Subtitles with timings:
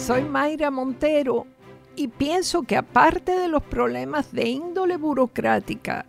[0.00, 1.46] Soy Mayra Montero
[1.94, 6.06] y pienso que aparte de los problemas de índole burocrática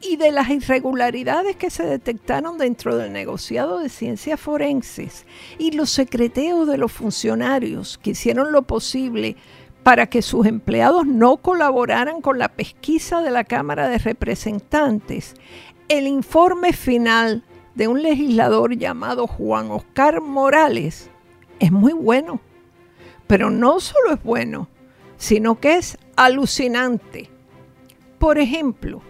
[0.00, 5.24] y de las irregularidades que se detectaron dentro del negociado de ciencias forenses
[5.56, 9.36] y los secreteos de los funcionarios que hicieron lo posible
[9.84, 15.36] para que sus empleados no colaboraran con la pesquisa de la Cámara de Representantes,
[15.88, 17.44] el informe final
[17.76, 21.08] de un legislador llamado Juan Oscar Morales
[21.60, 22.40] es muy bueno.
[23.28, 24.68] Pero no solo es bueno,
[25.18, 27.30] sino que es alucinante.
[28.18, 29.02] Por ejemplo,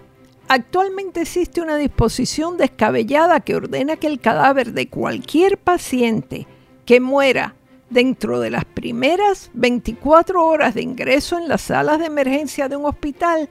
[0.48, 6.46] actualmente existe una disposición descabellada que ordena que el cadáver de cualquier paciente
[6.84, 7.54] que muera
[7.88, 12.84] dentro de las primeras 24 horas de ingreso en las salas de emergencia de un
[12.84, 13.48] hospital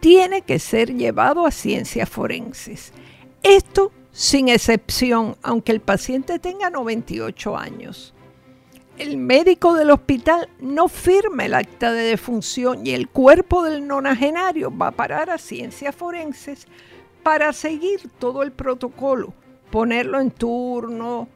[0.00, 2.92] tiene que ser llevado a ciencias forenses.
[3.42, 8.14] Esto sin excepción, aunque el paciente tenga 98 años
[8.98, 14.76] el médico del hospital no firma el acta de defunción y el cuerpo del nonagenario
[14.76, 16.66] va a parar a ciencias forenses
[17.22, 19.32] para seguir todo el protocolo,
[19.70, 21.28] ponerlo en turno,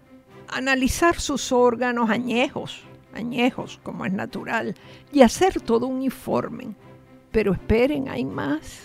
[0.46, 4.74] analizar sus órganos añejos, añejos como es natural,
[5.12, 6.74] y hacer todo un informe.
[7.32, 8.82] Pero esperen, hay más.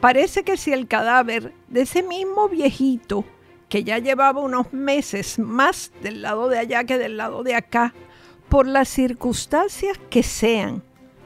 [0.00, 3.24] Parece que si el cadáver de ese mismo viejito
[3.72, 7.94] que ya llevaba unos meses más del lado de allá que del lado de acá,
[8.50, 10.82] por las circunstancias que sean,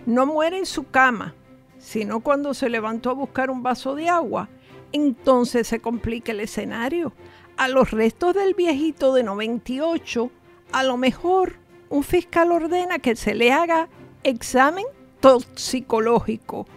[0.06, 1.34] no muere en su cama,
[1.80, 4.48] sino cuando se levantó a buscar un vaso de agua,
[4.92, 7.12] entonces se complica el escenario.
[7.56, 10.30] A los restos del viejito de 98,
[10.70, 11.54] a lo mejor
[11.88, 13.88] un fiscal ordena que se le haga
[14.22, 14.86] examen
[15.18, 16.68] toxicológico,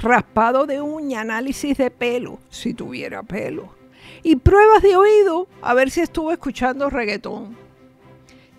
[0.00, 3.76] raspado de uña, análisis de pelo, si tuviera pelo
[4.22, 7.56] y pruebas de oído a ver si estuvo escuchando reggaetón.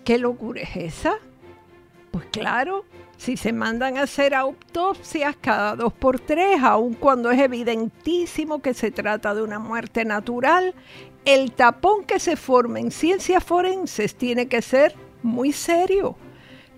[0.04, 1.14] ¿Qué locura es esa?
[2.10, 2.84] Pues claro,
[3.16, 8.74] si se mandan a hacer autopsias cada dos por tres, aun cuando es evidentísimo que
[8.74, 10.74] se trata de una muerte natural,
[11.24, 16.16] el tapón que se forma en ciencias forenses tiene que ser muy serio,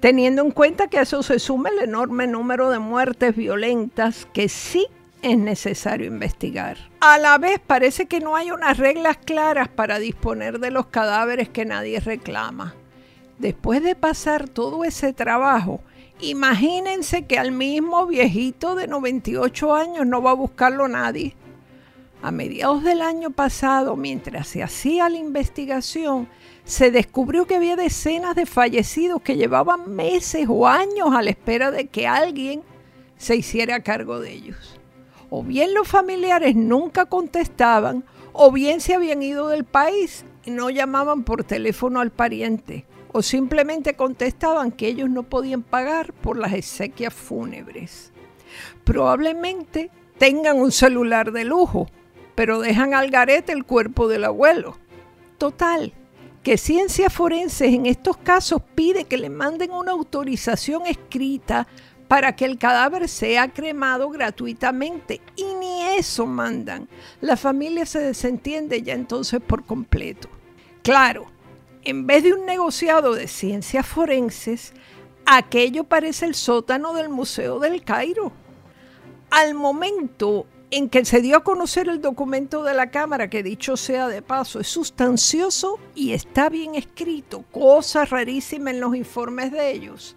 [0.01, 4.49] teniendo en cuenta que a eso se suma el enorme número de muertes violentas que
[4.49, 4.89] sí
[5.23, 6.77] es necesario investigar.
[7.01, 11.49] A la vez parece que no hay unas reglas claras para disponer de los cadáveres
[11.49, 12.75] que nadie reclama.
[13.39, 15.81] Después de pasar todo ese trabajo,
[16.21, 21.35] imagínense que al mismo viejito de 98 años no va a buscarlo nadie.
[22.21, 26.29] A mediados del año pasado, mientras se hacía la investigación,
[26.65, 31.73] se descubrió que había decenas de fallecidos que llevaban meses o años a la espera
[31.73, 32.63] de que alguien
[33.17, 34.82] se hiciera cargo de ellos
[35.35, 38.05] o bien los familiares nunca contestaban,
[38.35, 43.23] o bien se habían ido del país y no llamaban por teléfono al pariente, o
[43.23, 48.13] simplemente contestaban que ellos no podían pagar por las exequias fúnebres.
[48.85, 51.89] Probablemente tengan un celular de lujo,
[52.35, 54.77] pero dejan al garete el cuerpo del abuelo.
[55.39, 55.95] Total,
[56.43, 61.69] que Ciencias Forenses en estos casos pide que le manden una autorización escrita
[62.13, 65.23] para que el cadáver sea cremado gratuitamente.
[65.35, 66.87] Y ni eso mandan.
[67.23, 70.29] La familia se desentiende ya entonces por completo.
[70.83, 71.29] Claro,
[71.85, 74.75] en vez de un negociado de ciencias forenses,
[75.25, 78.31] aquello parece el sótano del Museo del Cairo.
[79.31, 83.79] Al momento en que se dio a conocer el documento de la Cámara, que dicho
[83.79, 89.71] sea de paso, es sustancioso y está bien escrito, cosa rarísima en los informes de
[89.71, 90.15] ellos,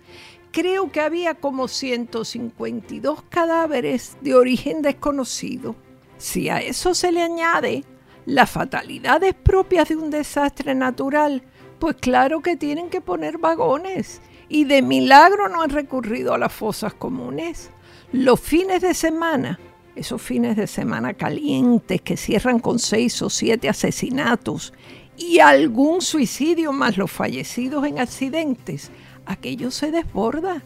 [0.55, 5.75] creo que había como 152 cadáveres de origen desconocido.
[6.17, 7.83] Si a eso se le añade
[8.25, 11.43] las fatalidades propias de un desastre natural,
[11.77, 14.21] pues claro que tienen que poner vagones.
[14.47, 17.69] Y de milagro no han recurrido a las fosas comunes.
[18.13, 19.59] Los fines de semana,
[19.93, 24.71] esos fines de semana calientes que cierran con seis o siete asesinatos
[25.17, 28.89] y algún suicidio más los fallecidos en accidentes,
[29.25, 30.61] aquello se desborda.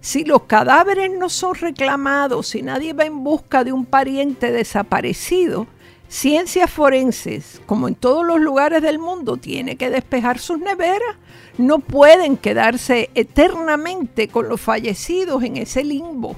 [0.00, 5.66] Si los cadáveres no son reclamados, si nadie va en busca de un pariente desaparecido,
[6.08, 11.16] Ciencias Forenses, como en todos los lugares del mundo, tiene que despejar sus neveras.
[11.58, 16.36] No pueden quedarse eternamente con los fallecidos en ese limbo.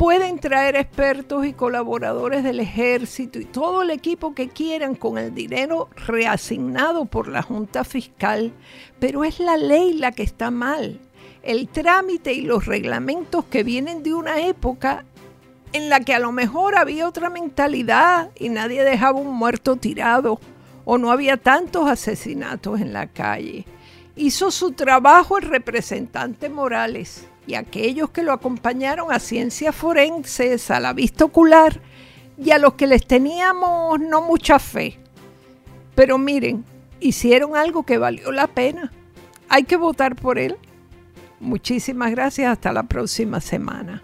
[0.00, 5.34] Pueden traer expertos y colaboradores del ejército y todo el equipo que quieran con el
[5.34, 8.50] dinero reasignado por la Junta Fiscal,
[8.98, 10.98] pero es la ley la que está mal.
[11.42, 15.04] El trámite y los reglamentos que vienen de una época
[15.74, 20.40] en la que a lo mejor había otra mentalidad y nadie dejaba un muerto tirado
[20.86, 23.66] o no había tantos asesinatos en la calle.
[24.16, 30.80] Hizo su trabajo el representante Morales y aquellos que lo acompañaron a ciencias forenses, a
[30.80, 31.80] la vista ocular
[32.38, 34.98] y a los que les teníamos no mucha fe.
[35.94, 36.64] Pero miren,
[37.00, 38.92] hicieron algo que valió la pena.
[39.48, 40.56] Hay que votar por él.
[41.40, 42.52] Muchísimas gracias.
[42.52, 44.02] Hasta la próxima semana.